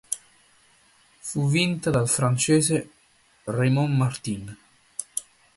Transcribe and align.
Fu 1.19 1.47
vinta 1.47 1.91
dal 1.91 2.09
francese 2.09 2.89
Raymond 3.43 3.93
Martin. 3.95 4.57